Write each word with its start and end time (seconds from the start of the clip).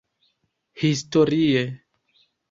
Historie 0.81 1.63